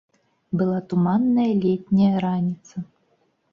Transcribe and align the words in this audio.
Была 0.61 0.79
туманная 0.93 1.47
летняя 1.67 2.15
раніца. 2.27 2.75